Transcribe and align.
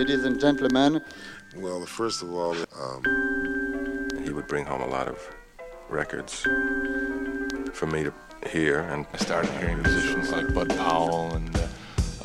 ladies 0.00 0.24
and 0.24 0.40
gentlemen. 0.40 1.02
Well, 1.54 1.84
first 1.84 2.22
of 2.22 2.32
all, 2.32 2.56
um, 2.80 4.08
he 4.24 4.30
would 4.32 4.46
bring 4.46 4.64
home 4.64 4.80
a 4.80 4.86
lot 4.86 5.08
of 5.08 5.18
records 5.90 6.40
for 7.74 7.86
me 7.86 8.04
to 8.04 8.14
hear, 8.48 8.80
and 8.80 9.04
I 9.12 9.18
started 9.18 9.50
hearing 9.58 9.82
musicians 9.82 10.32
like 10.32 10.54
Bud 10.54 10.70
Powell 10.70 11.34
and. 11.34 11.54
Uh, 11.54 11.68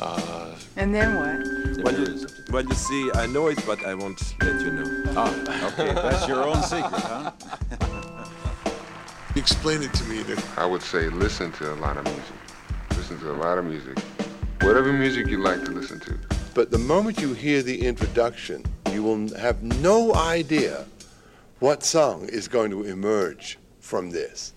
uh, 0.00 0.54
and 0.76 0.94
then 0.94 1.16
what? 1.16 1.84
Well 1.84 2.00
you, 2.00 2.26
well, 2.50 2.64
you 2.64 2.74
see, 2.74 3.10
I 3.14 3.26
know 3.26 3.48
it, 3.48 3.58
but 3.66 3.84
I 3.84 3.92
won't 3.92 4.22
let 4.42 4.58
you 4.62 4.70
know. 4.70 5.02
Ah, 5.14 5.72
okay, 5.72 5.92
that's 5.92 6.26
your 6.26 6.44
own 6.44 6.62
secret, 6.62 7.02
huh? 7.12 7.32
Explain 9.36 9.82
it 9.82 9.92
to 9.92 10.04
me. 10.04 10.24
I 10.56 10.64
would 10.64 10.82
say 10.82 11.10
listen 11.10 11.52
to 11.52 11.74
a 11.74 11.76
lot 11.84 11.98
of 11.98 12.04
music. 12.04 12.36
Listen 12.96 13.18
to 13.20 13.32
a 13.32 13.38
lot 13.44 13.58
of 13.58 13.66
music. 13.66 13.98
Whatever 14.62 14.94
music 14.94 15.26
you 15.26 15.42
like 15.42 15.62
to 15.66 15.72
listen 15.72 16.00
to. 16.00 16.35
But 16.56 16.70
the 16.70 16.78
moment 16.78 17.20
you 17.20 17.34
hear 17.34 17.62
the 17.62 17.86
introduction, 17.86 18.64
you 18.90 19.02
will 19.02 19.36
have 19.36 19.62
no 19.62 20.14
idea 20.14 20.86
what 21.58 21.82
song 21.82 22.30
is 22.30 22.48
going 22.48 22.70
to 22.70 22.84
emerge 22.84 23.58
from 23.80 24.08
this. 24.08 24.54